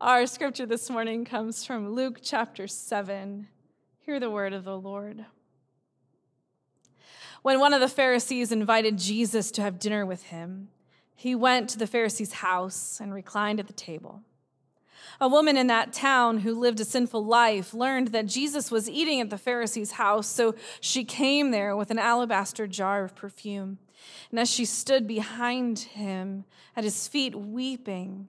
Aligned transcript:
Our 0.00 0.26
scripture 0.26 0.66
this 0.66 0.90
morning 0.90 1.24
comes 1.24 1.64
from 1.64 1.94
Luke 1.94 2.18
chapter 2.20 2.66
7. 2.66 3.46
Hear 4.00 4.18
the 4.18 4.28
word 4.28 4.52
of 4.52 4.64
the 4.64 4.76
Lord. 4.76 5.24
When 7.42 7.60
one 7.60 7.72
of 7.72 7.80
the 7.80 7.88
Pharisees 7.88 8.50
invited 8.50 8.98
Jesus 8.98 9.52
to 9.52 9.62
have 9.62 9.78
dinner 9.78 10.04
with 10.04 10.24
him, 10.24 10.68
he 11.14 11.36
went 11.36 11.70
to 11.70 11.78
the 11.78 11.86
Pharisee's 11.86 12.32
house 12.34 12.98
and 13.00 13.14
reclined 13.14 13.60
at 13.60 13.68
the 13.68 13.72
table. 13.72 14.22
A 15.20 15.28
woman 15.28 15.56
in 15.56 15.68
that 15.68 15.92
town 15.92 16.38
who 16.38 16.58
lived 16.58 16.80
a 16.80 16.84
sinful 16.84 17.24
life 17.24 17.72
learned 17.72 18.08
that 18.08 18.26
Jesus 18.26 18.72
was 18.72 18.90
eating 18.90 19.20
at 19.20 19.30
the 19.30 19.38
Pharisee's 19.38 19.92
house, 19.92 20.26
so 20.26 20.56
she 20.80 21.04
came 21.04 21.52
there 21.52 21.76
with 21.76 21.92
an 21.92 22.00
alabaster 22.00 22.66
jar 22.66 23.04
of 23.04 23.14
perfume. 23.14 23.78
And 24.30 24.40
as 24.40 24.50
she 24.50 24.64
stood 24.64 25.06
behind 25.06 25.78
him 25.78 26.44
at 26.76 26.82
his 26.82 27.06
feet 27.06 27.36
weeping, 27.36 28.28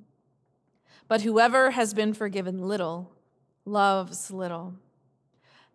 But 1.11 1.23
whoever 1.23 1.71
has 1.71 1.93
been 1.93 2.13
forgiven 2.13 2.69
little 2.69 3.11
loves 3.65 4.31
little. 4.31 4.75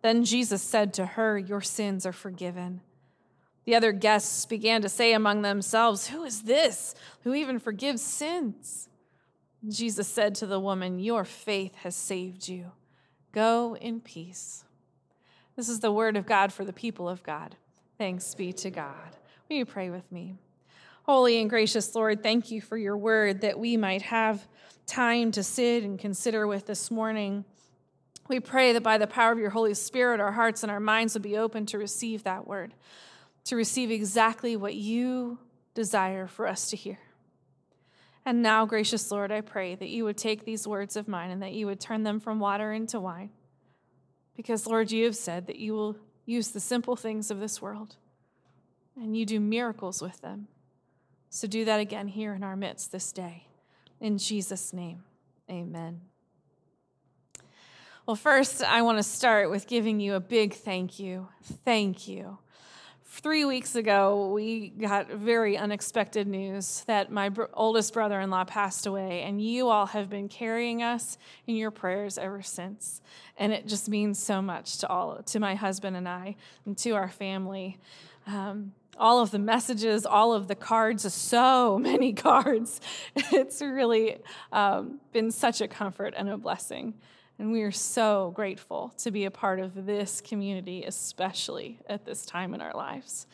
Then 0.01 0.23
Jesus 0.23 0.63
said 0.63 0.95
to 0.95 1.05
her, 1.05 1.37
Your 1.37 1.61
sins 1.61 2.07
are 2.07 2.11
forgiven. 2.11 2.81
The 3.65 3.75
other 3.75 3.91
guests 3.91 4.47
began 4.47 4.81
to 4.81 4.89
say 4.89 5.13
among 5.13 5.43
themselves, 5.43 6.07
Who 6.07 6.23
is 6.23 6.41
this 6.41 6.95
who 7.21 7.35
even 7.35 7.59
forgives 7.59 8.01
sins? 8.01 8.89
Jesus 9.69 10.07
said 10.07 10.33
to 10.33 10.47
the 10.47 10.59
woman, 10.59 10.97
Your 10.97 11.23
faith 11.23 11.75
has 11.83 11.95
saved 11.95 12.47
you. 12.47 12.71
Go 13.31 13.77
in 13.79 14.01
peace. 14.01 14.65
This 15.55 15.69
is 15.69 15.81
the 15.81 15.91
word 15.91 16.17
of 16.17 16.25
God 16.25 16.51
for 16.51 16.65
the 16.65 16.73
people 16.73 17.07
of 17.07 17.21
God. 17.21 17.55
Thanks 17.99 18.33
be 18.33 18.53
to 18.53 18.71
God. 18.71 19.15
Will 19.47 19.57
you 19.57 19.67
pray 19.67 19.91
with 19.91 20.11
me? 20.11 20.39
Holy 21.07 21.39
and 21.39 21.49
gracious 21.49 21.95
Lord, 21.95 22.21
thank 22.21 22.51
you 22.51 22.59
for 22.59 22.75
your 22.75 22.97
word 22.97 23.39
that 23.39 23.57
we 23.57 23.77
might 23.77 24.01
have 24.01 24.45
time 24.85 25.31
to 25.31 25.41
sit 25.41 25.85
and 25.85 25.97
consider 25.97 26.45
with 26.45 26.65
this 26.65 26.91
morning. 26.91 27.45
We 28.27 28.41
pray 28.41 28.73
that 28.73 28.83
by 28.83 28.97
the 28.97 29.07
power 29.07 29.31
of 29.31 29.39
your 29.39 29.51
Holy 29.51 29.73
Spirit, 29.73 30.19
our 30.19 30.33
hearts 30.33 30.63
and 30.63 30.71
our 30.71 30.81
minds 30.81 31.13
will 31.13 31.21
be 31.21 31.37
open 31.37 31.65
to 31.67 31.77
receive 31.77 32.23
that 32.23 32.45
word, 32.45 32.73
to 33.45 33.55
receive 33.55 33.89
exactly 33.89 34.57
what 34.57 34.75
you 34.75 35.39
desire 35.73 36.27
for 36.27 36.45
us 36.45 36.69
to 36.71 36.75
hear. 36.75 36.99
And 38.25 38.43
now, 38.43 38.65
gracious 38.65 39.09
Lord, 39.09 39.31
I 39.31 39.39
pray 39.39 39.75
that 39.75 39.87
you 39.87 40.03
would 40.03 40.17
take 40.17 40.43
these 40.43 40.67
words 40.67 40.97
of 40.97 41.07
mine 41.07 41.31
and 41.31 41.41
that 41.41 41.53
you 41.53 41.67
would 41.67 41.79
turn 41.79 42.03
them 42.03 42.19
from 42.19 42.41
water 42.41 42.73
into 42.73 42.99
wine. 42.99 43.29
Because, 44.35 44.67
Lord, 44.67 44.91
you 44.91 45.05
have 45.05 45.15
said 45.15 45.47
that 45.47 45.55
you 45.55 45.71
will 45.71 45.95
use 46.25 46.49
the 46.49 46.59
simple 46.59 46.97
things 46.97 47.31
of 47.31 47.39
this 47.39 47.61
world 47.61 47.95
and 48.97 49.15
you 49.15 49.25
do 49.25 49.39
miracles 49.39 50.01
with 50.01 50.19
them. 50.19 50.49
So 51.29 51.47
do 51.47 51.65
that 51.65 51.79
again 51.79 52.07
here 52.07 52.33
in 52.33 52.43
our 52.43 52.55
midst 52.55 52.91
this 52.91 53.11
day. 53.11 53.47
In 53.99 54.17
Jesus' 54.17 54.73
name, 54.73 55.03
amen. 55.49 56.01
Well, 58.05 58.15
first, 58.15 58.63
I 58.63 58.83
want 58.83 58.99
to 58.99 59.03
start 59.03 59.49
with 59.49 59.67
giving 59.67 59.99
you 59.99 60.15
a 60.15 60.19
big 60.21 60.53
thank 60.53 60.97
you. 60.99 61.27
Thank 61.65 62.07
you. 62.07 62.37
Three 63.09 63.45
weeks 63.45 63.75
ago, 63.75 64.31
we 64.31 64.69
got 64.69 65.09
very 65.09 65.57
unexpected 65.57 66.27
news 66.27 66.83
that 66.87 67.11
my 67.11 67.31
oldest 67.53 67.93
brother 67.93 68.21
in 68.21 68.29
law 68.29 68.43
passed 68.43 68.85
away, 68.85 69.23
and 69.23 69.41
you 69.41 69.69
all 69.69 69.87
have 69.87 70.09
been 70.09 70.29
carrying 70.29 70.83
us 70.83 71.17
in 71.47 71.55
your 71.55 71.71
prayers 71.71 72.17
ever 72.17 72.41
since. 72.41 73.01
And 73.37 73.51
it 73.51 73.67
just 73.67 73.89
means 73.89 74.19
so 74.19 74.41
much 74.41 74.77
to 74.77 74.89
all, 74.89 75.21
to 75.23 75.39
my 75.39 75.55
husband 75.55 75.97
and 75.97 76.07
I, 76.07 76.35
and 76.65 76.77
to 76.77 76.91
our 76.91 77.09
family. 77.09 77.77
Um, 78.25 78.73
all 78.99 79.19
of 79.19 79.31
the 79.31 79.39
messages, 79.39 80.05
all 80.05 80.33
of 80.33 80.47
the 80.47 80.55
cards, 80.55 81.11
so 81.13 81.77
many 81.81 82.13
cards. 82.13 82.81
It's 83.15 83.61
really 83.61 84.17
um, 84.51 84.99
been 85.13 85.31
such 85.31 85.61
a 85.61 85.67
comfort 85.67 86.13
and 86.17 86.29
a 86.29 86.37
blessing. 86.37 86.93
And 87.39 87.51
we 87.51 87.61
are 87.61 87.71
so 87.71 88.31
grateful 88.35 88.93
to 88.97 89.11
be 89.11 89.25
a 89.25 89.31
part 89.31 89.59
of 89.59 89.85
this 89.85 90.21
community, 90.21 90.83
especially 90.83 91.79
at 91.87 92.03
this 92.05 92.25
time 92.25 92.53
in 92.53 92.61
our 92.61 92.73
lives. 92.73 93.27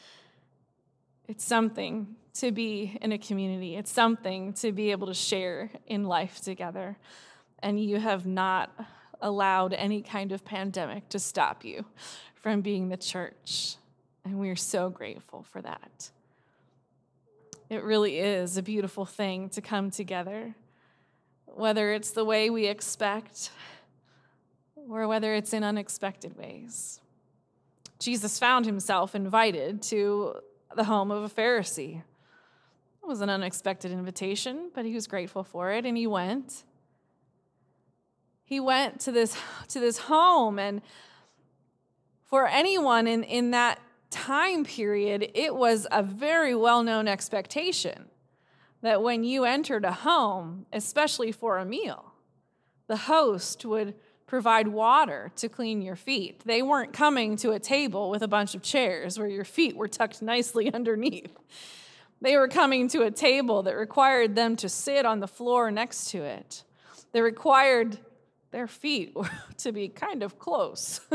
It's 1.28 1.46
something 1.46 2.16
to 2.35 2.52
be 2.52 2.97
in 3.02 3.12
a 3.12 3.18
community, 3.18 3.75
it's 3.75 3.91
something 3.91 4.53
to 4.53 4.72
be 4.72 4.91
able 4.91 5.07
to 5.07 5.13
share 5.13 5.69
in 5.85 6.03
life 6.03 6.41
together. 6.41 6.97
And 7.59 7.79
you 7.81 8.00
have 8.00 8.25
not 8.25 8.72
allowed 9.22 9.73
any 9.73 10.02
kind 10.02 10.31
of 10.31 10.44
pandemic 10.44 11.07
to 11.09 11.19
stop 11.19 11.63
you 11.63 11.85
from 12.34 12.62
being 12.62 12.90
the 12.90 12.97
church 12.97 13.78
and 14.25 14.39
we 14.39 14.50
are 14.50 14.56
so 14.56 14.89
grateful 14.89 15.44
for 15.44 15.61
that. 15.61 16.09
It 17.69 17.84
really 17.84 18.19
is 18.19 18.57
a 18.57 18.61
beautiful 18.61 19.06
thing 19.06 19.50
to 19.50 19.61
come 19.61 19.89
together, 19.89 20.56
whether 21.45 21.91
it's 21.91 22.11
the 22.11 22.25
way 22.25 22.50
we 22.50 22.67
expect 22.67 23.50
or 24.89 25.07
whether 25.07 25.34
it's 25.34 25.53
in 25.53 25.63
unexpected 25.63 26.38
ways. 26.38 27.00
Jesus 28.00 28.38
found 28.38 28.66
himself 28.66 29.16
invited 29.16 29.81
to 29.84 30.35
the 30.75 30.84
home 30.84 31.09
of 31.09 31.23
a 31.23 31.29
Pharisee. 31.29 31.97
It 31.97 33.07
was 33.07 33.22
an 33.22 33.29
unexpected 33.29 33.91
invitation, 33.91 34.72
but 34.73 34.85
he 34.85 34.94
was 34.94 35.07
grateful 35.07 35.44
for 35.44 35.72
it 35.72 35.85
and 35.85 35.97
he 35.97 36.07
went. 36.07 36.63
He 38.45 38.59
went 38.59 39.00
to 39.01 39.11
this, 39.11 39.38
to 39.69 39.79
this 39.79 39.97
home, 39.97 40.59
and 40.59 40.81
for 42.25 42.47
anyone 42.47 43.08
in, 43.08 43.23
in 43.23 43.52
that 43.52 43.79
time 44.13 44.63
period, 44.63 45.31
it 45.33 45.55
was 45.55 45.87
a 45.91 46.03
very 46.03 46.55
well 46.55 46.83
known 46.83 47.07
expectation 47.07 48.05
that 48.81 49.01
when 49.01 49.23
you 49.23 49.43
entered 49.43 49.83
a 49.83 49.91
home, 49.91 50.67
especially 50.71 51.31
for 51.31 51.57
a 51.57 51.65
meal, 51.65 52.13
the 52.87 52.95
host 52.97 53.65
would 53.65 53.95
provide 54.27 54.67
water 54.67 55.31
to 55.37 55.49
clean 55.49 55.81
your 55.81 55.95
feet. 55.95 56.41
They 56.45 56.61
weren't 56.61 56.93
coming 56.93 57.35
to 57.37 57.51
a 57.51 57.59
table 57.59 58.09
with 58.09 58.21
a 58.21 58.27
bunch 58.27 58.55
of 58.55 58.61
chairs 58.61 59.17
where 59.17 59.27
your 59.27 59.45
feet 59.45 59.75
were 59.75 59.87
tucked 59.87 60.21
nicely 60.21 60.71
underneath. 60.73 61.35
They 62.21 62.37
were 62.37 62.47
coming 62.47 62.87
to 62.89 63.03
a 63.03 63.11
table 63.11 63.63
that 63.63 63.75
required 63.75 64.35
them 64.35 64.55
to 64.57 64.69
sit 64.69 65.05
on 65.05 65.19
the 65.19 65.27
floor 65.27 65.71
next 65.71 66.11
to 66.11 66.23
it. 66.23 66.63
They 67.11 67.21
required 67.21 67.97
their 68.51 68.67
feet 68.67 69.15
to 69.57 69.71
be 69.71 69.89
kind 69.89 70.23
of 70.23 70.39
close. 70.39 71.01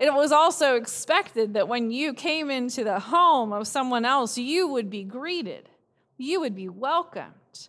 It 0.00 0.14
was 0.14 0.32
also 0.32 0.76
expected 0.76 1.52
that 1.52 1.68
when 1.68 1.90
you 1.90 2.14
came 2.14 2.50
into 2.50 2.84
the 2.84 2.98
home 2.98 3.52
of 3.52 3.66
someone 3.66 4.06
else, 4.06 4.38
you 4.38 4.66
would 4.66 4.88
be 4.88 5.04
greeted, 5.04 5.68
you 6.16 6.40
would 6.40 6.54
be 6.54 6.70
welcomed 6.70 7.68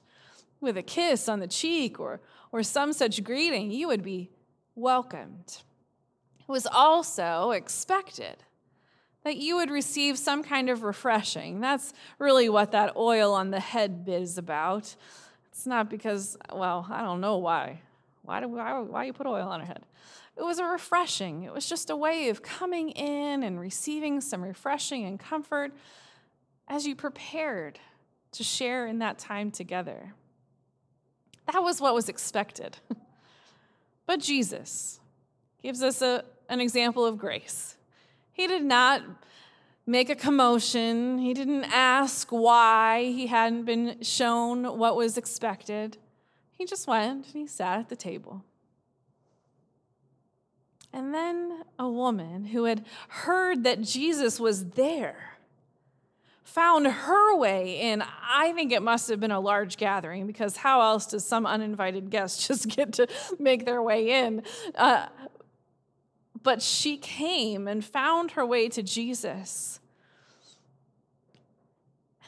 with 0.62 0.78
a 0.78 0.82
kiss 0.82 1.28
on 1.28 1.42
the 1.42 1.48
cheek 1.48 2.00
or, 2.00 2.22
or 2.54 2.64
some 2.64 2.94
such 2.94 3.22
greeting. 3.22 3.70
You 3.70 3.88
would 3.90 4.02
be 4.02 4.30
welcomed. 4.76 5.58
It 6.40 6.48
was 6.48 6.66
also 6.66 7.52
expected 7.52 8.38
that 9.26 9.36
you 9.36 9.58
would 9.58 9.70
receive 9.70 10.18
some 10.18 10.42
kind 10.42 10.70
of 10.70 10.84
refreshing. 10.84 11.60
That's 11.60 11.94
really 12.18 12.48
what 12.48 12.72
that 12.72 12.96
oil 12.96 13.34
on 13.34 13.52
the 13.52 13.60
head 13.60 14.06
bit 14.06 14.22
is 14.22 14.38
about. 14.38 14.96
It's 15.52 15.66
not 15.66 15.90
because, 15.90 16.38
well, 16.54 16.88
I 16.90 17.02
don't 17.02 17.20
know 17.20 17.38
why. 17.38 17.82
Why 18.24 18.40
do 18.40 18.48
why, 18.48 18.80
why 18.80 19.06
you 19.06 19.14
put 19.14 19.28
oil 19.28 19.48
on 19.48 19.60
her 19.60 19.66
head? 19.66 19.84
It 20.38 20.44
was 20.44 20.60
a 20.60 20.66
refreshing. 20.66 21.44
It 21.44 21.54
was 21.54 21.68
just 21.68 21.90
a 21.90 21.96
way 21.96 22.30
of 22.30 22.42
coming 22.42 22.90
in 22.90 23.44
and 23.44 23.60
receiving 23.60 24.22
some 24.22 24.42
refreshing 24.42 25.06
and 25.06 25.20
comfort 25.20 25.74
as 26.68 26.86
you 26.88 26.96
prepared 26.96 27.80
to 28.34 28.44
share 28.44 28.88
in 28.88 29.00
that 29.00 29.20
time 29.20 29.52
together. 29.52 30.14
That 31.52 31.62
was 31.62 31.82
what 31.82 31.94
was 31.94 32.08
expected. 32.08 32.78
but 34.06 34.20
Jesus 34.20 35.00
gives 35.62 35.84
us 35.84 36.02
a, 36.02 36.24
an 36.50 36.62
example 36.62 37.06
of 37.06 37.18
grace. 37.18 37.76
He 38.32 38.48
did 38.48 38.64
not 38.64 39.02
make 39.86 40.10
a 40.10 40.16
commotion, 40.16 41.18
he 41.18 41.34
didn't 41.34 41.66
ask 41.66 42.30
why 42.32 43.04
he 43.04 43.28
hadn't 43.28 43.66
been 43.66 44.02
shown 44.02 44.78
what 44.78 44.96
was 44.96 45.18
expected. 45.18 45.98
He 46.62 46.68
just 46.68 46.86
went 46.86 47.26
and 47.26 47.26
he 47.26 47.48
sat 47.48 47.80
at 47.80 47.90
the 47.90 47.96
table. 47.96 48.44
And 50.94 51.12
then 51.12 51.64
a 51.80 51.90
woman 51.90 52.46
who 52.46 52.66
had 52.66 52.86
heard 53.08 53.64
that 53.64 53.82
Jesus 53.82 54.40
was 54.40 54.66
there 54.66 55.40
found 56.44 56.86
her 56.86 57.36
way 57.36 57.82
in. 57.82 58.04
I 58.32 58.54
think 58.54 58.72
it 58.72 58.84
must 58.84 59.10
have 59.10 59.20
been 59.20 59.32
a 59.32 59.40
large 59.40 59.78
gathering 59.78 60.28
because 60.28 60.58
how 60.58 60.82
else 60.82 61.08
does 61.08 61.26
some 61.26 61.48
uninvited 61.48 62.12
guest 62.12 62.48
just 62.48 62.68
get 62.68 62.94
to 62.94 63.08
make 63.40 63.66
their 63.66 63.82
way 63.82 64.24
in? 64.24 64.44
Uh, 64.76 65.08
but 66.44 66.62
she 66.62 66.96
came 66.96 67.68
and 67.68 67.84
found 67.84 68.34
her 68.34 68.46
way 68.46 68.70
to 68.70 68.84
Jesus. 68.84 69.80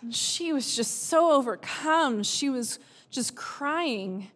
And 0.02 0.12
she 0.12 0.52
was 0.52 0.76
just 0.76 1.04
so 1.04 1.34
overcome. 1.34 2.24
She 2.24 2.50
was 2.50 2.80
just 3.14 3.36
crying, 3.36 4.32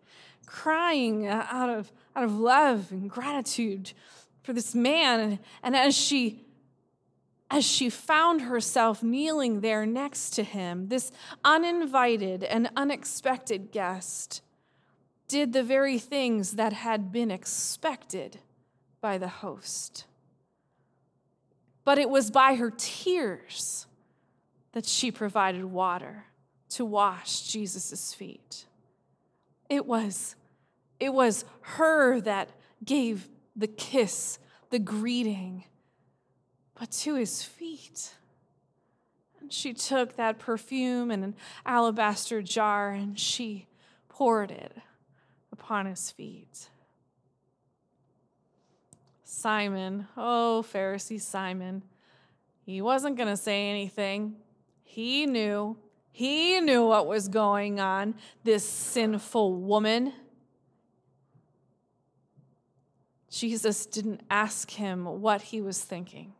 crying 0.45 1.27
uh, 1.27 1.45
out 1.51 1.69
of, 1.69 1.91
out 2.15 2.23
of 2.23 2.39
love 2.39 2.91
and 2.91 3.09
gratitude 3.09 3.91
for 4.43 4.53
this 4.53 4.73
man. 4.73 5.39
And 5.63 5.75
as 5.75 5.95
she 5.95 6.43
as 7.49 7.63
she 7.63 7.89
found 7.89 8.41
herself 8.41 9.01
kneeling 9.01 9.61
there 9.61 9.85
next 9.85 10.31
to 10.31 10.43
him, 10.43 10.89
this 10.89 11.11
uninvited 11.45 12.43
and 12.43 12.69
unexpected 12.75 13.71
guest 13.71 14.41
did 15.27 15.53
the 15.53 15.63
very 15.63 15.97
things 15.97 16.53
that 16.53 16.73
had 16.73 17.11
been 17.11 17.31
expected 17.31 18.39
by 18.99 19.17
the 19.17 19.27
host. 19.27 20.05
But 21.85 21.97
it 21.97 22.09
was 22.09 22.31
by 22.31 22.55
her 22.55 22.71
tears 22.75 23.87
that 24.73 24.85
she 24.85 25.09
provided 25.09 25.65
water 25.65 26.25
to 26.69 26.83
wash 26.83 27.41
Jesus' 27.41 28.13
feet. 28.13 28.66
It 29.69 29.85
was, 29.85 30.35
it 30.99 31.13
was 31.13 31.45
her 31.61 32.21
that 32.21 32.49
gave 32.83 33.27
the 33.55 33.67
kiss, 33.67 34.39
the 34.69 34.79
greeting, 34.79 35.65
but 36.79 36.91
to 36.91 37.15
his 37.15 37.43
feet. 37.43 38.13
And 39.39 39.51
she 39.51 39.73
took 39.73 40.15
that 40.15 40.39
perfume 40.39 41.11
in 41.11 41.23
an 41.23 41.35
alabaster 41.65 42.41
jar 42.41 42.91
and 42.91 43.19
she 43.19 43.67
poured 44.09 44.51
it 44.51 44.77
upon 45.51 45.85
his 45.85 46.11
feet. 46.11 46.69
Simon, 49.23 50.07
oh, 50.15 50.65
Pharisee 50.73 51.21
Simon, 51.21 51.83
he 52.65 52.81
wasn't 52.81 53.15
going 53.15 53.29
to 53.29 53.37
say 53.37 53.69
anything. 53.69 54.35
He 54.83 55.25
knew. 55.25 55.77
He 56.17 56.59
knew 56.61 56.83
what 56.83 57.05
was 57.05 57.27
going 57.27 57.79
on, 57.79 58.15
this 58.43 58.67
sinful 58.67 59.53
woman. 59.53 60.13
Jesus 63.29 63.85
didn't 63.85 64.21
ask 64.27 64.71
him 64.71 65.05
what 65.05 65.43
he 65.43 65.61
was 65.61 65.79
thinking. 65.79 66.33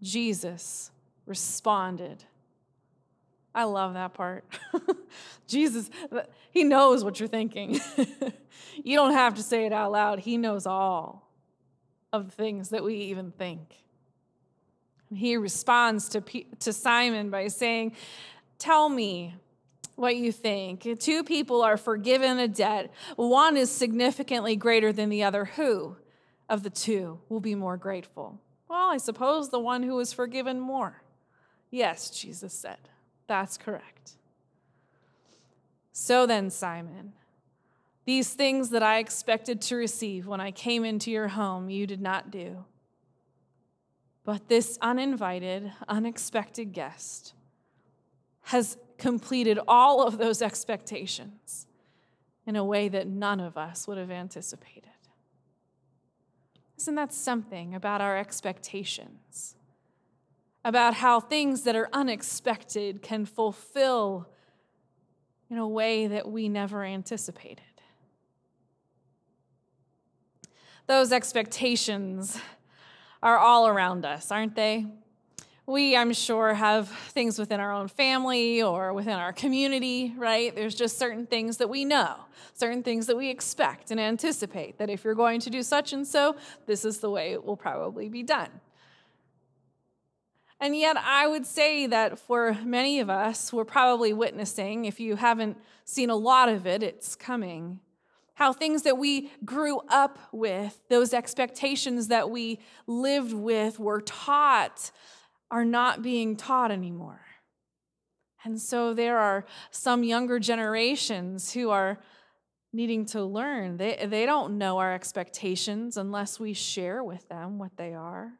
Jesus 0.00 0.92
responded. 1.26 2.22
I 3.52 3.64
love 3.64 3.94
that 3.94 4.14
part. 4.14 4.44
Jesus, 5.48 5.90
he 6.52 6.62
knows 6.62 7.02
what 7.02 7.18
you're 7.18 7.28
thinking. 7.28 7.80
you 8.84 8.96
don't 8.96 9.14
have 9.14 9.34
to 9.34 9.42
say 9.42 9.66
it 9.66 9.72
out 9.72 9.90
loud. 9.90 10.20
He 10.20 10.38
knows 10.38 10.68
all 10.68 11.32
of 12.12 12.26
the 12.26 12.32
things 12.32 12.68
that 12.68 12.84
we 12.84 12.94
even 12.94 13.32
think. 13.32 13.74
And 15.10 15.18
he 15.18 15.36
responds 15.36 16.08
to, 16.10 16.20
to 16.60 16.72
Simon 16.72 17.30
by 17.30 17.48
saying, 17.48 17.96
Tell 18.58 18.88
me 18.88 19.34
what 19.96 20.16
you 20.16 20.32
think. 20.32 20.86
Two 20.98 21.24
people 21.24 21.62
are 21.62 21.76
forgiven 21.76 22.38
a 22.38 22.48
debt. 22.48 22.90
One 23.16 23.56
is 23.56 23.70
significantly 23.70 24.56
greater 24.56 24.92
than 24.92 25.08
the 25.08 25.22
other. 25.22 25.44
Who 25.44 25.96
of 26.48 26.62
the 26.62 26.70
two 26.70 27.20
will 27.28 27.40
be 27.40 27.54
more 27.54 27.76
grateful? 27.76 28.40
Well, 28.68 28.88
I 28.90 28.96
suppose 28.96 29.50
the 29.50 29.60
one 29.60 29.82
who 29.82 29.94
was 29.94 30.12
forgiven 30.12 30.58
more. 30.60 31.02
Yes, 31.70 32.10
Jesus 32.10 32.52
said. 32.52 32.78
That's 33.26 33.56
correct. 33.56 34.12
So 35.92 36.26
then, 36.26 36.50
Simon, 36.50 37.12
these 38.04 38.34
things 38.34 38.70
that 38.70 38.82
I 38.82 38.98
expected 38.98 39.60
to 39.62 39.76
receive 39.76 40.26
when 40.26 40.40
I 40.40 40.50
came 40.50 40.84
into 40.84 41.10
your 41.10 41.28
home, 41.28 41.70
you 41.70 41.86
did 41.86 42.00
not 42.00 42.30
do. 42.30 42.64
But 44.24 44.48
this 44.48 44.78
uninvited, 44.80 45.72
unexpected 45.86 46.72
guest 46.72 47.34
has 48.44 48.76
completed 48.98 49.58
all 49.66 50.02
of 50.02 50.18
those 50.18 50.42
expectations 50.42 51.66
in 52.46 52.56
a 52.56 52.64
way 52.64 52.88
that 52.88 53.06
none 53.06 53.40
of 53.40 53.56
us 53.56 53.88
would 53.88 53.98
have 53.98 54.10
anticipated. 54.10 54.90
Isn't 56.78 56.94
that 56.96 57.12
something 57.12 57.74
about 57.74 58.00
our 58.00 58.16
expectations? 58.16 59.56
About 60.64 60.94
how 60.94 61.20
things 61.20 61.62
that 61.62 61.76
are 61.76 61.88
unexpected 61.92 63.02
can 63.02 63.24
fulfill 63.24 64.28
in 65.50 65.58
a 65.58 65.68
way 65.68 66.06
that 66.06 66.28
we 66.28 66.48
never 66.48 66.84
anticipated. 66.84 67.64
Those 70.86 71.12
expectations 71.12 72.38
are 73.22 73.38
all 73.38 73.66
around 73.66 74.04
us, 74.04 74.30
aren't 74.30 74.54
they? 74.54 74.86
We, 75.66 75.96
I'm 75.96 76.12
sure, 76.12 76.52
have 76.52 76.88
things 76.88 77.38
within 77.38 77.58
our 77.58 77.72
own 77.72 77.88
family 77.88 78.62
or 78.62 78.92
within 78.92 79.14
our 79.14 79.32
community, 79.32 80.12
right? 80.16 80.54
There's 80.54 80.74
just 80.74 80.98
certain 80.98 81.26
things 81.26 81.56
that 81.56 81.70
we 81.70 81.86
know, 81.86 82.16
certain 82.52 82.82
things 82.82 83.06
that 83.06 83.16
we 83.16 83.30
expect 83.30 83.90
and 83.90 83.98
anticipate 83.98 84.76
that 84.76 84.90
if 84.90 85.04
you're 85.04 85.14
going 85.14 85.40
to 85.40 85.48
do 85.48 85.62
such 85.62 85.94
and 85.94 86.06
so, 86.06 86.36
this 86.66 86.84
is 86.84 86.98
the 86.98 87.08
way 87.08 87.32
it 87.32 87.42
will 87.42 87.56
probably 87.56 88.10
be 88.10 88.22
done. 88.22 88.50
And 90.60 90.76
yet, 90.76 90.98
I 90.98 91.26
would 91.26 91.46
say 91.46 91.86
that 91.86 92.18
for 92.18 92.58
many 92.62 93.00
of 93.00 93.08
us, 93.08 93.50
we're 93.50 93.64
probably 93.64 94.12
witnessing, 94.12 94.84
if 94.84 95.00
you 95.00 95.16
haven't 95.16 95.56
seen 95.86 96.10
a 96.10 96.16
lot 96.16 96.50
of 96.50 96.66
it, 96.66 96.82
it's 96.82 97.16
coming 97.16 97.80
how 98.34 98.52
things 98.52 98.82
that 98.82 98.98
we 98.98 99.30
grew 99.44 99.80
up 99.88 100.18
with, 100.32 100.80
those 100.88 101.14
expectations 101.14 102.08
that 102.08 102.30
we 102.30 102.58
lived 102.86 103.32
with, 103.32 103.78
were 103.78 104.00
taught, 104.00 104.90
are 105.50 105.64
not 105.64 106.02
being 106.02 106.36
taught 106.36 106.70
anymore. 106.70 107.20
And 108.44 108.60
so 108.60 108.92
there 108.92 109.18
are 109.18 109.46
some 109.70 110.04
younger 110.04 110.38
generations 110.38 111.52
who 111.52 111.70
are 111.70 111.98
needing 112.72 113.06
to 113.06 113.24
learn. 113.24 113.76
They, 113.76 114.04
they 114.06 114.26
don't 114.26 114.58
know 114.58 114.78
our 114.78 114.92
expectations 114.92 115.96
unless 115.96 116.38
we 116.38 116.52
share 116.52 117.02
with 117.02 117.26
them 117.28 117.58
what 117.58 117.76
they 117.76 117.94
are. 117.94 118.32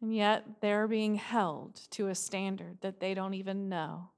And 0.00 0.14
yet 0.14 0.44
they're 0.60 0.88
being 0.88 1.16
held 1.16 1.80
to 1.90 2.08
a 2.08 2.14
standard 2.14 2.78
that 2.80 2.98
they 2.98 3.14
don't 3.14 3.34
even 3.34 3.68
know. 3.68 4.10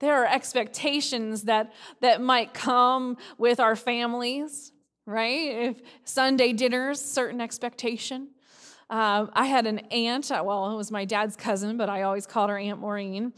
There 0.00 0.22
are 0.22 0.26
expectations 0.26 1.42
that, 1.42 1.72
that 2.00 2.20
might 2.20 2.52
come 2.52 3.16
with 3.38 3.60
our 3.60 3.76
families, 3.76 4.72
right? 5.06 5.70
If 5.70 5.80
Sunday 6.04 6.52
dinners, 6.52 7.00
certain 7.00 7.40
expectation. 7.40 8.28
Uh, 8.88 9.26
I 9.32 9.46
had 9.46 9.66
an 9.66 9.80
aunt, 9.90 10.30
uh, 10.30 10.42
well, 10.44 10.70
it 10.72 10.76
was 10.76 10.90
my 10.90 11.04
dad's 11.04 11.36
cousin, 11.36 11.76
but 11.76 11.88
I 11.88 12.02
always 12.02 12.26
called 12.26 12.50
her 12.50 12.58
Aunt 12.58 12.80
Maureen. 12.80 13.32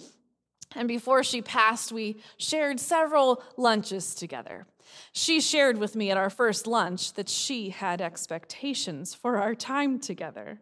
And 0.75 0.87
before 0.87 1.23
she 1.25 1.41
passed, 1.41 1.93
we 1.93 2.21
shared 2.37 2.79
several 2.79 3.43
lunches 3.57 4.15
together. 4.15 4.67
She 5.13 5.41
shared 5.41 5.79
with 5.79 5.97
me 5.97 6.11
at 6.11 6.17
our 6.17 6.31
first 6.31 6.67
lunch 6.67 7.15
that 7.15 7.29
she 7.29 7.71
had 7.71 8.01
expectations 8.01 9.15
for 9.15 9.39
our 9.39 9.55
time 9.55 9.99
together. 9.99 10.61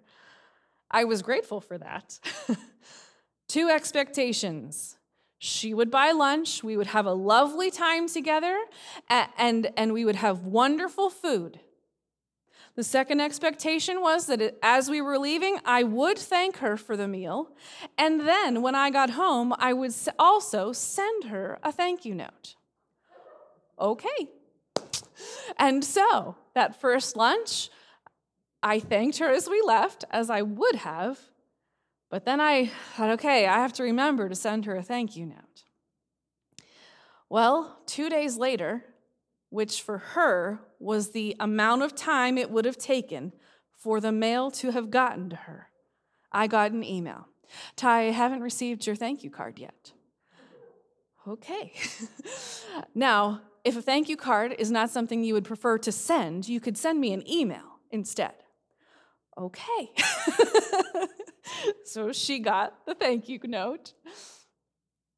I 0.90 1.04
was 1.04 1.22
grateful 1.22 1.60
for 1.60 1.78
that. 1.78 2.18
Two 3.48 3.68
expectations 3.68 4.96
She 5.38 5.74
would 5.74 5.90
buy 5.90 6.12
lunch, 6.12 6.64
we 6.64 6.76
would 6.76 6.86
have 6.88 7.06
a 7.06 7.12
lovely 7.12 7.70
time 7.70 8.08
together, 8.08 8.56
and, 9.08 9.70
and 9.76 9.92
we 9.92 10.04
would 10.04 10.16
have 10.16 10.44
wonderful 10.44 11.10
food. 11.10 11.60
The 12.76 12.84
second 12.84 13.20
expectation 13.20 14.02
was 14.02 14.26
that 14.26 14.58
as 14.62 14.90
we 14.90 15.00
were 15.00 15.18
leaving, 15.18 15.58
I 15.64 15.82
would 15.82 16.18
thank 16.18 16.58
her 16.58 16.76
for 16.76 16.94
the 16.94 17.08
meal. 17.08 17.50
And 17.96 18.20
then 18.20 18.60
when 18.60 18.74
I 18.74 18.90
got 18.90 19.10
home, 19.10 19.54
I 19.58 19.72
would 19.72 19.94
also 20.18 20.72
send 20.72 21.24
her 21.24 21.58
a 21.62 21.72
thank 21.72 22.04
you 22.04 22.14
note. 22.14 22.54
Okay. 23.80 24.28
And 25.58 25.82
so 25.82 26.36
that 26.54 26.78
first 26.78 27.16
lunch, 27.16 27.70
I 28.62 28.78
thanked 28.78 29.18
her 29.18 29.30
as 29.30 29.48
we 29.48 29.62
left, 29.62 30.04
as 30.10 30.28
I 30.28 30.42
would 30.42 30.76
have. 30.76 31.18
But 32.10 32.26
then 32.26 32.40
I 32.42 32.66
thought, 32.94 33.10
okay, 33.10 33.46
I 33.46 33.58
have 33.58 33.72
to 33.74 33.84
remember 33.84 34.28
to 34.28 34.34
send 34.34 34.66
her 34.66 34.76
a 34.76 34.82
thank 34.82 35.16
you 35.16 35.24
note. 35.24 35.64
Well, 37.30 37.80
two 37.86 38.10
days 38.10 38.36
later, 38.36 38.84
which 39.50 39.82
for 39.82 39.98
her 39.98 40.60
was 40.78 41.10
the 41.10 41.36
amount 41.40 41.82
of 41.82 41.94
time 41.94 42.36
it 42.36 42.50
would 42.50 42.64
have 42.64 42.78
taken 42.78 43.32
for 43.76 44.00
the 44.00 44.12
mail 44.12 44.50
to 44.50 44.70
have 44.70 44.90
gotten 44.90 45.30
to 45.30 45.36
her. 45.36 45.68
I 46.32 46.46
got 46.46 46.72
an 46.72 46.84
email. 46.84 47.28
Ty, 47.76 48.08
I 48.08 48.10
haven't 48.10 48.40
received 48.40 48.86
your 48.86 48.96
thank 48.96 49.22
you 49.22 49.30
card 49.30 49.58
yet. 49.58 49.92
Okay. 51.26 51.72
now, 52.94 53.42
if 53.64 53.76
a 53.76 53.82
thank 53.82 54.08
you 54.08 54.16
card 54.16 54.54
is 54.58 54.70
not 54.70 54.90
something 54.90 55.24
you 55.24 55.34
would 55.34 55.44
prefer 55.44 55.78
to 55.78 55.90
send, 55.90 56.48
you 56.48 56.60
could 56.60 56.78
send 56.78 57.00
me 57.00 57.12
an 57.12 57.28
email 57.28 57.80
instead. 57.90 58.34
Okay. 59.38 59.90
so 61.84 62.12
she 62.12 62.38
got 62.38 62.86
the 62.86 62.94
thank 62.94 63.28
you 63.28 63.40
note. 63.44 63.92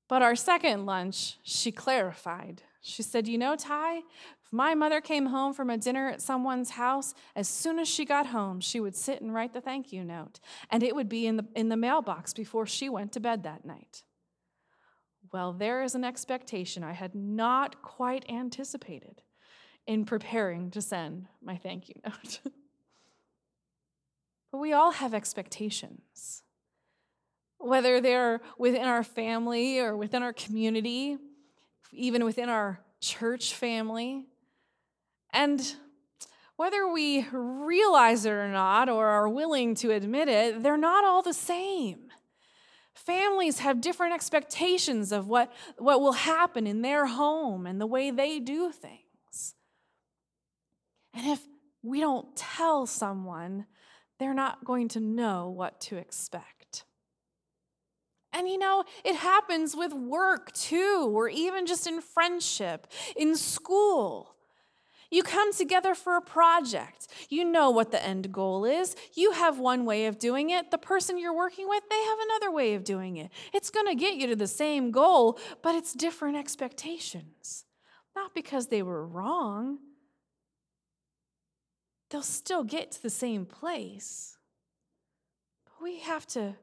But 0.09 0.23
our 0.23 0.35
second 0.35 0.87
lunch, 0.87 1.39
she 1.43 1.71
clarified. 1.71 2.63
She 2.81 3.03
said, 3.03 3.29
You 3.29 3.37
know, 3.37 3.57
Ty, 3.57 3.99
if 3.99 4.53
my 4.53 4.75
mother 4.75 5.03
came 5.03 5.27
home 5.27 5.53
from 5.53 5.69
a 5.69 5.77
dinner 5.77 6.09
at 6.09 6.23
someone's 6.23 6.71
house, 6.71 7.15
as 7.37 7.47
soon 7.47 7.79
as 7.79 7.87
she 7.87 8.07
got 8.07 8.29
home, 8.29 8.61
she 8.61 8.81
would 8.81 8.97
sit 8.97 9.21
and 9.21 9.35
write 9.35 9.53
the 9.53 9.61
thank 9.61 9.93
you 9.93 10.03
note, 10.05 10.41
and 10.71 10.83
it 10.83 10.97
would 10.97 11.09
be 11.09 11.27
in 11.27 11.37
the, 11.37 11.47
in 11.55 11.69
the 11.69 11.77
mailbox 11.77 12.33
before 12.33 12.67
she 12.67 12.89
went 12.89 13.13
to 13.13 13.21
bed 13.21 13.43
that 13.43 13.67
night. 13.67 14.03
Well, 15.31 15.53
there 15.53 15.83
is 15.83 15.95
an 15.95 16.05
expectation 16.05 16.83
I 16.83 16.93
had 16.93 17.15
not 17.15 17.83
quite 17.83 18.25
anticipated 18.31 19.21
in 19.87 20.07
preparing 20.07 20.71
to 20.71 20.81
send 20.81 21.27
my 21.43 21.57
thank 21.57 21.89
you 21.89 21.97
note. 22.05 22.41
but 24.51 24.59
we 24.59 24.73
all 24.73 24.93
have 24.93 25.13
expectations 25.13 26.43
whether 27.59 28.01
they're 28.01 28.41
within 28.57 28.85
our 28.85 29.03
family 29.03 29.79
or 29.79 29.97
within 29.97 30.23
our 30.23 30.33
community, 30.33 31.19
even 31.93 32.25
within 32.25 32.49
our 32.49 32.81
church 33.01 33.55
family. 33.55 34.25
And 35.33 35.75
whether 36.57 36.89
we 36.89 37.27
realize 37.31 38.25
it 38.25 38.31
or 38.31 38.49
not, 38.49 38.89
or 38.89 39.07
are 39.07 39.29
willing 39.29 39.75
to 39.77 39.93
admit 39.93 40.29
it, 40.29 40.63
they're 40.63 40.77
not 40.77 41.05
all 41.05 41.23
the 41.23 41.33
same. 41.33 42.09
Families 42.95 43.61
have 43.61 43.81
different 43.81 44.13
expectations 44.13 45.13
of 45.13 45.29
what, 45.29 45.53
what 45.79 46.01
will 46.01 46.13
happen 46.13 46.67
in 46.67 46.83
their 46.83 47.07
home 47.07 47.65
and 47.65 47.81
the 47.81 47.87
way 47.87 48.11
they 48.11 48.41
do 48.41 48.73
things. 48.73 49.55
And 51.15 51.27
if 51.29 51.41
we 51.83 52.01
don't 52.01 52.35
tell 52.35 52.87
someone, 52.87 53.67
they're 54.19 54.35
not 54.35 54.65
going 54.65 54.89
to 54.89 55.01
know 55.01 55.49
what 55.49 55.81
to 55.83 55.97
expect. 55.97 56.58
And 58.33 58.49
you 58.49 58.59
know, 58.59 58.85
it 59.05 59.17
happens 59.17 59.75
with 59.75 59.93
work 59.93 60.53
too, 60.53 61.11
or 61.13 61.29
even 61.29 61.67
just 61.67 61.87
in 61.87 62.01
friendship, 62.01 62.87
in 63.17 63.37
school. 63.37 64.35
You 65.11 65.23
come 65.23 65.55
together 65.55 65.95
for 65.95 66.17
a 66.17 66.21
project. 66.21 67.09
You 67.31 67.45
know 67.45 67.71
what 67.71 67.91
the 67.91 68.05
end 68.05 68.31
goal 68.31 68.67
is. 68.67 68.95
You 69.15 69.33
have 69.33 69.59
one 69.59 69.87
way 69.87 70.05
of 70.05 70.19
doing 70.19 70.51
it. 70.51 70.71
The 70.71 70.77
person 70.77 71.19
you're 71.19 71.35
working 71.35 71.67
with, 71.67 71.83
they 71.89 72.05
have 72.05 72.19
another 72.27 72.53
way 72.53 72.75
of 72.75 72.85
doing 72.85 73.17
it. 73.17 73.31
It's 73.55 73.71
going 73.71 73.87
to 73.87 73.95
get 73.95 74.17
you 74.17 74.27
to 74.27 74.37
the 74.37 74.47
same 74.47 74.91
goal, 74.91 75.39
but 75.63 75.75
it's 75.75 75.95
different 75.95 76.37
expectations. 76.37 77.65
Not 78.15 78.35
because 78.35 78.67
they 78.67 78.83
were 78.83 79.07
wrong, 79.07 79.79
they'll 82.11 82.23
still 82.23 82.65
get 82.65 82.93
to 82.93 83.03
the 83.03 83.11
same 83.11 83.47
place. 83.47 84.37
But 85.65 85.83
we 85.83 86.01
have 86.01 86.27
to 86.29 86.57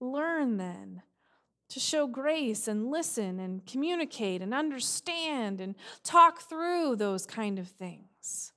learn 0.00 0.56
then 0.56 1.02
to 1.70 1.80
show 1.80 2.06
grace 2.06 2.68
and 2.68 2.90
listen 2.90 3.40
and 3.40 3.64
communicate 3.64 4.42
and 4.42 4.52
understand 4.52 5.60
and 5.60 5.74
talk 6.02 6.40
through 6.42 6.96
those 6.96 7.26
kind 7.26 7.58
of 7.58 7.68
things. 7.68 8.52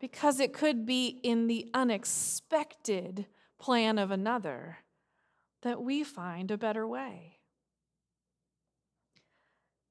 Because 0.00 0.40
it 0.40 0.52
could 0.52 0.84
be 0.84 1.20
in 1.22 1.46
the 1.46 1.70
unexpected 1.72 3.26
plan 3.60 3.98
of 3.98 4.10
another 4.10 4.78
that 5.62 5.80
we 5.80 6.02
find 6.02 6.50
a 6.50 6.58
better 6.58 6.86
way. 6.86 7.38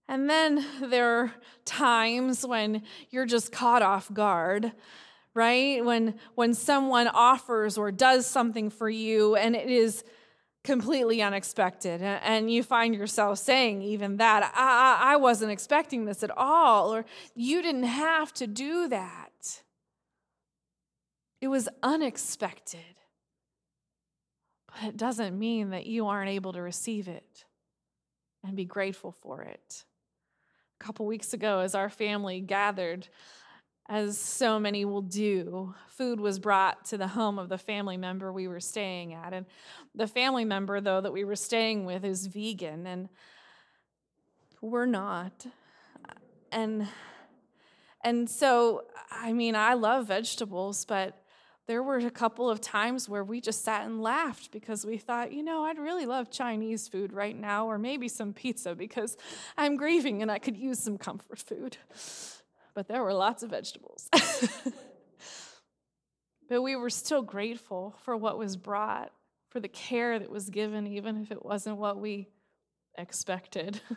And 0.09 0.29
then 0.29 0.65
there 0.81 1.19
are 1.19 1.33
times 1.63 2.45
when 2.45 2.83
you're 3.09 3.25
just 3.25 3.53
caught 3.53 3.81
off 3.81 4.13
guard 4.13 4.73
right 5.33 5.85
when 5.85 6.15
when 6.35 6.53
someone 6.53 7.07
offers 7.07 7.77
or 7.77 7.89
does 7.89 8.25
something 8.25 8.69
for 8.69 8.89
you 8.89 9.37
and 9.37 9.55
it 9.55 9.69
is 9.69 10.03
completely 10.63 11.21
unexpected 11.21 12.01
and 12.01 12.51
you 12.51 12.61
find 12.61 12.93
yourself 12.93 13.39
saying 13.39 13.81
even 13.81 14.17
that 14.17 14.51
I, 14.55 15.13
I, 15.13 15.15
wasn't 15.15 15.51
expecting 15.51 16.05
this 16.05 16.21
at 16.21 16.29
all 16.37 16.93
or 16.93 17.03
you 17.33 17.63
didn't 17.63 17.83
have 17.83 18.31
to 18.35 18.45
do 18.45 18.87
that. 18.89 19.63
It 21.41 21.47
was 21.47 21.67
unexpected 21.81 22.79
but 24.67 24.89
it 24.89 24.97
doesn't 24.97 25.37
mean 25.37 25.71
that 25.71 25.85
you 25.85 26.07
aren't 26.07 26.29
able 26.29 26.53
to 26.53 26.61
receive 26.61 27.07
it 27.07 27.45
and 28.43 28.55
be 28.55 28.65
grateful 28.65 29.11
for 29.11 29.41
it. 29.41 29.83
A 30.79 30.83
couple 30.83 31.05
weeks 31.05 31.33
ago 31.33 31.59
as 31.59 31.75
our 31.75 31.89
family 31.89 32.39
gathered 32.39 33.07
as 33.91 34.17
so 34.17 34.57
many 34.57 34.85
will 34.85 35.01
do, 35.01 35.75
food 35.89 36.21
was 36.21 36.39
brought 36.39 36.85
to 36.85 36.97
the 36.97 37.09
home 37.09 37.37
of 37.37 37.49
the 37.49 37.57
family 37.57 37.97
member 37.97 38.31
we 38.31 38.47
were 38.47 38.61
staying 38.61 39.13
at. 39.13 39.33
And 39.33 39.45
the 39.93 40.07
family 40.07 40.45
member, 40.45 40.79
though, 40.79 41.01
that 41.01 41.11
we 41.11 41.25
were 41.25 41.35
staying 41.35 41.83
with 41.83 42.05
is 42.05 42.27
vegan, 42.27 42.87
and 42.87 43.09
we're 44.61 44.85
not. 44.85 45.45
And 46.53 46.87
and 48.01 48.29
so, 48.29 48.85
I 49.11 49.33
mean, 49.33 49.55
I 49.55 49.73
love 49.73 50.07
vegetables, 50.07 50.85
but 50.85 51.21
there 51.67 51.83
were 51.83 51.97
a 51.97 52.09
couple 52.09 52.49
of 52.49 52.61
times 52.61 53.09
where 53.09 53.25
we 53.25 53.41
just 53.41 53.63
sat 53.63 53.85
and 53.85 54.01
laughed 54.01 54.51
because 54.51 54.85
we 54.85 54.97
thought, 54.97 55.33
you 55.33 55.43
know, 55.43 55.65
I'd 55.65 55.77
really 55.77 56.05
love 56.05 56.31
Chinese 56.31 56.87
food 56.87 57.11
right 57.11 57.37
now, 57.37 57.67
or 57.67 57.77
maybe 57.77 58.07
some 58.07 58.31
pizza 58.33 58.73
because 58.73 59.17
I'm 59.57 59.75
grieving 59.75 60.21
and 60.21 60.31
I 60.31 60.39
could 60.39 60.55
use 60.55 60.79
some 60.79 60.97
comfort 60.97 61.39
food 61.39 61.75
but 62.73 62.87
there 62.87 63.03
were 63.03 63.13
lots 63.13 63.43
of 63.43 63.49
vegetables. 63.49 64.09
but 66.49 66.61
we 66.61 66.75
were 66.75 66.89
still 66.89 67.21
grateful 67.21 67.95
for 68.03 68.15
what 68.15 68.37
was 68.37 68.57
brought, 68.57 69.11
for 69.49 69.59
the 69.59 69.67
care 69.67 70.17
that 70.19 70.29
was 70.29 70.49
given, 70.49 70.87
even 70.87 71.21
if 71.21 71.31
it 71.31 71.45
wasn't 71.45 71.77
what 71.77 71.99
we 71.99 72.29
expected. 72.97 73.81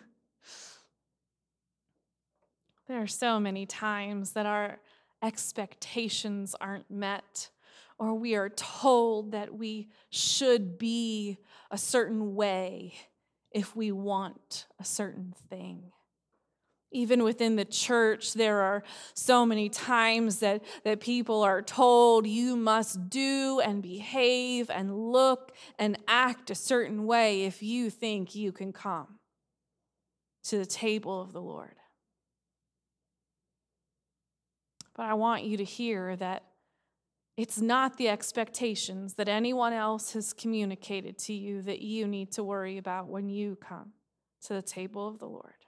there 2.88 3.00
are 3.00 3.06
so 3.06 3.40
many 3.40 3.66
times 3.66 4.32
that 4.32 4.46
our 4.46 4.78
expectations 5.22 6.54
aren't 6.60 6.90
met, 6.90 7.50
or 7.98 8.14
we 8.14 8.34
are 8.34 8.50
told 8.50 9.32
that 9.32 9.54
we 9.54 9.88
should 10.10 10.78
be 10.78 11.38
a 11.70 11.78
certain 11.78 12.34
way 12.34 12.94
if 13.52 13.74
we 13.76 13.92
want 13.92 14.66
a 14.80 14.84
certain 14.84 15.32
thing. 15.48 15.92
Even 16.94 17.24
within 17.24 17.56
the 17.56 17.64
church, 17.64 18.34
there 18.34 18.60
are 18.60 18.84
so 19.14 19.44
many 19.44 19.68
times 19.68 20.38
that, 20.38 20.62
that 20.84 21.00
people 21.00 21.42
are 21.42 21.60
told 21.60 22.24
you 22.24 22.56
must 22.56 23.10
do 23.10 23.60
and 23.60 23.82
behave 23.82 24.70
and 24.70 25.10
look 25.10 25.52
and 25.76 25.98
act 26.06 26.50
a 26.50 26.54
certain 26.54 27.04
way 27.04 27.42
if 27.42 27.64
you 27.64 27.90
think 27.90 28.36
you 28.36 28.52
can 28.52 28.72
come 28.72 29.18
to 30.44 30.56
the 30.56 30.64
table 30.64 31.20
of 31.20 31.32
the 31.32 31.42
Lord. 31.42 31.74
But 34.94 35.06
I 35.06 35.14
want 35.14 35.42
you 35.42 35.56
to 35.56 35.64
hear 35.64 36.14
that 36.14 36.44
it's 37.36 37.60
not 37.60 37.96
the 37.96 38.08
expectations 38.08 39.14
that 39.14 39.28
anyone 39.28 39.72
else 39.72 40.12
has 40.12 40.32
communicated 40.32 41.18
to 41.18 41.32
you 41.32 41.62
that 41.62 41.80
you 41.80 42.06
need 42.06 42.30
to 42.32 42.44
worry 42.44 42.78
about 42.78 43.08
when 43.08 43.28
you 43.28 43.56
come 43.56 43.94
to 44.42 44.54
the 44.54 44.62
table 44.62 45.08
of 45.08 45.18
the 45.18 45.26
Lord. 45.26 45.63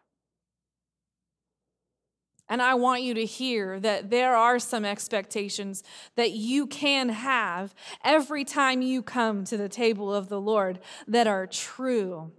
And 2.48 2.62
I 2.62 2.74
want 2.74 3.02
you 3.02 3.14
to 3.14 3.24
hear 3.24 3.80
that 3.80 4.10
there 4.10 4.36
are 4.36 4.58
some 4.58 4.84
expectations 4.84 5.82
that 6.14 6.30
you 6.30 6.66
can 6.66 7.08
have 7.08 7.74
every 8.04 8.44
time 8.44 8.82
you 8.82 9.02
come 9.02 9.44
to 9.44 9.56
the 9.56 9.68
table 9.68 10.14
of 10.14 10.28
the 10.28 10.40
Lord 10.40 10.78
that 11.08 11.26
are 11.26 11.46
true 11.46 12.30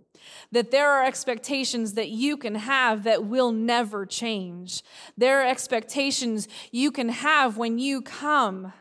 that 0.51 0.71
there 0.71 0.89
are 0.89 1.05
expectations 1.05 1.93
that 1.93 2.09
you 2.09 2.37
can 2.37 2.55
have 2.55 3.03
that 3.03 3.25
will 3.25 3.51
never 3.51 4.05
change. 4.05 4.83
There 5.17 5.41
are 5.41 5.47
expectations 5.47 6.47
you 6.71 6.91
can 6.91 7.09
have 7.09 7.57
when 7.57 7.79
you 7.79 8.01
come 8.01 8.73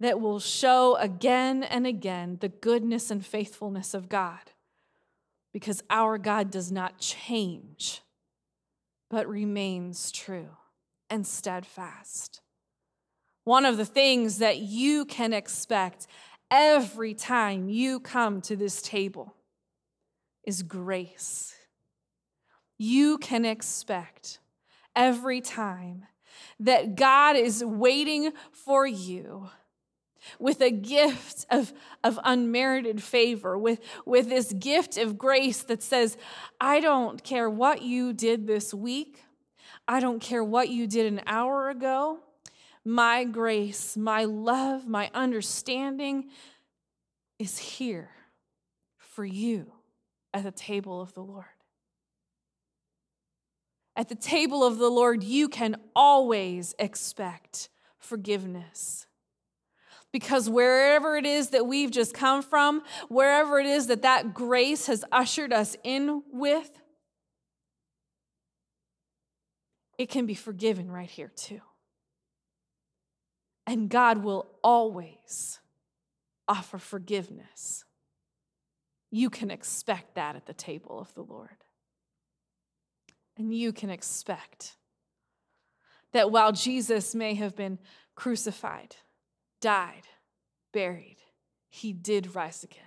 that 0.00 0.20
will 0.20 0.40
show 0.40 0.96
again 0.96 1.62
and 1.62 1.86
again 1.86 2.38
the 2.40 2.48
goodness 2.48 3.10
and 3.10 3.24
faithfulness 3.24 3.94
of 3.94 4.08
God. 4.08 4.40
Because 5.52 5.82
our 5.88 6.18
God 6.18 6.50
does 6.50 6.72
not 6.72 6.98
change, 6.98 8.02
but 9.14 9.28
remains 9.28 10.10
true 10.10 10.48
and 11.08 11.24
steadfast. 11.24 12.40
One 13.44 13.64
of 13.64 13.76
the 13.76 13.84
things 13.84 14.38
that 14.38 14.58
you 14.58 15.04
can 15.04 15.32
expect 15.32 16.08
every 16.50 17.14
time 17.14 17.68
you 17.68 18.00
come 18.00 18.40
to 18.40 18.56
this 18.56 18.82
table 18.82 19.36
is 20.42 20.64
grace. 20.64 21.54
You 22.76 23.18
can 23.18 23.44
expect 23.44 24.40
every 24.96 25.40
time 25.40 26.06
that 26.58 26.96
God 26.96 27.36
is 27.36 27.64
waiting 27.64 28.32
for 28.50 28.84
you 28.84 29.48
with 30.38 30.60
a 30.60 30.70
gift 30.70 31.46
of, 31.50 31.72
of 32.02 32.18
unmerited 32.24 33.02
favor, 33.02 33.56
with, 33.58 33.80
with 34.04 34.28
this 34.28 34.52
gift 34.52 34.96
of 34.96 35.18
grace 35.18 35.62
that 35.64 35.82
says, 35.82 36.16
I 36.60 36.80
don't 36.80 37.22
care 37.22 37.48
what 37.48 37.82
you 37.82 38.12
did 38.12 38.46
this 38.46 38.72
week, 38.72 39.22
I 39.86 40.00
don't 40.00 40.20
care 40.20 40.42
what 40.42 40.68
you 40.68 40.86
did 40.86 41.12
an 41.12 41.20
hour 41.26 41.68
ago. 41.70 42.20
My 42.86 43.24
grace, 43.24 43.96
my 43.96 44.24
love, 44.24 44.86
my 44.86 45.10
understanding 45.14 46.28
is 47.38 47.58
here 47.58 48.10
for 48.98 49.24
you 49.24 49.72
at 50.34 50.42
the 50.42 50.50
table 50.50 51.00
of 51.00 51.14
the 51.14 51.22
Lord. 51.22 51.46
At 53.96 54.08
the 54.08 54.16
table 54.16 54.64
of 54.64 54.78
the 54.78 54.90
Lord, 54.90 55.22
you 55.22 55.48
can 55.48 55.76
always 55.94 56.74
expect 56.78 57.68
forgiveness. 57.98 59.06
Because 60.14 60.48
wherever 60.48 61.16
it 61.16 61.26
is 61.26 61.48
that 61.48 61.66
we've 61.66 61.90
just 61.90 62.14
come 62.14 62.40
from, 62.40 62.84
wherever 63.08 63.58
it 63.58 63.66
is 63.66 63.88
that 63.88 64.02
that 64.02 64.32
grace 64.32 64.86
has 64.86 65.04
ushered 65.10 65.52
us 65.52 65.76
in 65.82 66.22
with, 66.30 66.70
it 69.98 70.08
can 70.08 70.24
be 70.24 70.36
forgiven 70.36 70.88
right 70.88 71.10
here 71.10 71.32
too. 71.34 71.62
And 73.66 73.88
God 73.88 74.22
will 74.22 74.52
always 74.62 75.58
offer 76.46 76.78
forgiveness. 76.78 77.84
You 79.10 79.30
can 79.30 79.50
expect 79.50 80.14
that 80.14 80.36
at 80.36 80.46
the 80.46 80.54
table 80.54 81.00
of 81.00 81.12
the 81.14 81.22
Lord. 81.22 81.64
And 83.36 83.52
you 83.52 83.72
can 83.72 83.90
expect 83.90 84.76
that 86.12 86.30
while 86.30 86.52
Jesus 86.52 87.16
may 87.16 87.34
have 87.34 87.56
been 87.56 87.80
crucified, 88.14 88.94
died, 89.64 90.02
buried, 90.74 91.16
he 91.70 91.94
did 91.94 92.34
rise 92.34 92.62
again. 92.62 92.82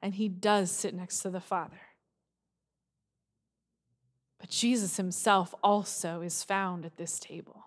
And 0.00 0.14
he 0.14 0.26
does 0.26 0.70
sit 0.70 0.94
next 0.94 1.20
to 1.20 1.28
the 1.28 1.40
Father. 1.40 1.80
But 4.40 4.48
Jesus 4.48 4.96
himself 4.96 5.54
also 5.62 6.22
is 6.22 6.42
found 6.42 6.86
at 6.86 6.96
this 6.96 7.18
table 7.18 7.64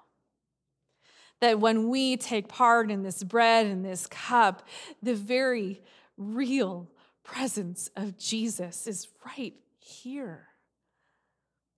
that 1.40 1.60
when 1.60 1.90
we 1.90 2.18
take 2.18 2.48
part 2.48 2.90
in 2.90 3.04
this 3.04 3.24
bread 3.24 3.68
and 3.68 3.86
this 3.86 4.08
cup, 4.08 4.68
the 5.04 5.14
very 5.16 5.82
real 6.18 6.90
presence 7.24 7.92
of 7.96 8.18
Jesus 8.18 8.88
is 8.88 9.08
right 9.24 9.54
here, 9.80 10.48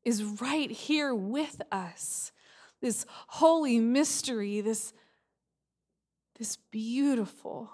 is 0.05 0.24
right 0.24 0.72
here 0.72 1.13
with 1.13 1.62
us. 1.74 2.32
This 2.82 3.05
holy 3.27 3.79
mystery, 3.79 4.62
this, 4.62 4.93
this 6.43 6.58
beautiful 6.71 7.71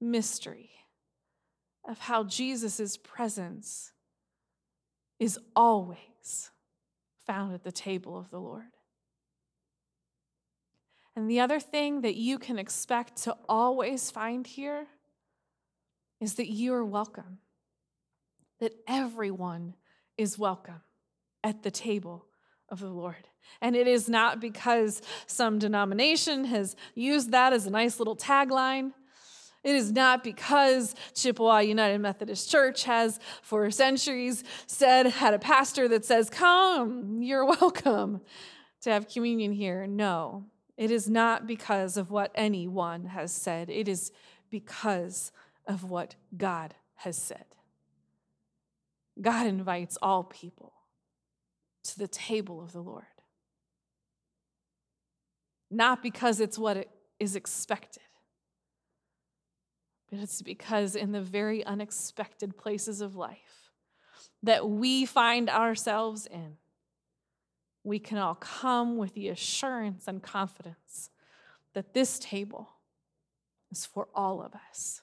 mystery 0.00 0.70
of 1.86 1.98
how 1.98 2.24
Jesus' 2.24 2.96
presence 2.96 3.92
is 5.18 5.38
always 5.54 6.50
found 7.26 7.52
at 7.52 7.62
the 7.62 7.70
table 7.70 8.18
of 8.18 8.30
the 8.30 8.40
Lord. 8.40 8.72
And 11.14 11.28
the 11.28 11.40
other 11.40 11.60
thing 11.60 12.00
that 12.00 12.14
you 12.14 12.38
can 12.38 12.58
expect 12.58 13.16
to 13.24 13.36
always 13.46 14.10
find 14.10 14.46
here 14.46 14.86
is 16.22 16.36
that 16.36 16.48
you 16.48 16.72
are 16.72 16.86
welcome, 16.86 17.40
that 18.60 18.72
everyone 18.88 19.74
is 20.16 20.38
welcome 20.38 20.80
at 21.44 21.62
the 21.62 21.70
table 21.70 22.24
of 22.70 22.80
the 22.80 22.88
Lord. 22.88 23.28
And 23.60 23.76
it 23.76 23.86
is 23.86 24.08
not 24.08 24.40
because 24.40 25.02
some 25.26 25.58
denomination 25.58 26.44
has 26.44 26.76
used 26.94 27.32
that 27.32 27.52
as 27.52 27.66
a 27.66 27.70
nice 27.70 27.98
little 27.98 28.16
tagline. 28.16 28.92
It 29.62 29.76
is 29.76 29.92
not 29.92 30.24
because 30.24 30.94
Chippewa 31.14 31.58
United 31.58 31.98
Methodist 31.98 32.50
Church 32.50 32.84
has, 32.84 33.20
for 33.42 33.70
centuries, 33.70 34.42
said, 34.66 35.06
had 35.06 35.34
a 35.34 35.38
pastor 35.38 35.86
that 35.88 36.04
says, 36.04 36.30
Come, 36.30 37.22
you're 37.22 37.44
welcome 37.44 38.22
to 38.80 38.90
have 38.90 39.08
communion 39.08 39.52
here. 39.52 39.86
No, 39.86 40.46
it 40.78 40.90
is 40.90 41.10
not 41.10 41.46
because 41.46 41.98
of 41.98 42.10
what 42.10 42.30
anyone 42.34 43.04
has 43.04 43.32
said, 43.32 43.68
it 43.68 43.86
is 43.86 44.12
because 44.48 45.30
of 45.66 45.84
what 45.84 46.14
God 46.36 46.74
has 46.96 47.16
said. 47.16 47.44
God 49.20 49.46
invites 49.46 49.98
all 50.00 50.24
people 50.24 50.72
to 51.84 51.98
the 51.98 52.08
table 52.08 52.62
of 52.62 52.72
the 52.72 52.80
Lord. 52.80 53.04
Not 55.70 56.02
because 56.02 56.40
it's 56.40 56.58
what 56.58 56.88
is 57.18 57.36
expected, 57.36 58.02
but 60.10 60.18
it's 60.18 60.42
because 60.42 60.96
in 60.96 61.12
the 61.12 61.20
very 61.20 61.64
unexpected 61.64 62.56
places 62.56 63.00
of 63.00 63.14
life 63.14 63.70
that 64.42 64.68
we 64.68 65.06
find 65.06 65.48
ourselves 65.48 66.26
in, 66.26 66.56
we 67.84 67.98
can 67.98 68.18
all 68.18 68.34
come 68.34 68.96
with 68.96 69.14
the 69.14 69.28
assurance 69.28 70.08
and 70.08 70.22
confidence 70.22 71.10
that 71.74 71.94
this 71.94 72.18
table 72.18 72.70
is 73.70 73.86
for 73.86 74.08
all 74.14 74.42
of 74.42 74.52
us. 74.70 75.02